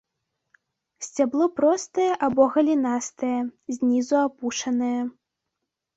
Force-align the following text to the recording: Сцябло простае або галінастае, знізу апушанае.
Сцябло 1.07 1.45
простае 1.59 2.09
або 2.27 2.43
галінастае, 2.55 3.37
знізу 3.79 4.15
апушанае. 4.27 4.99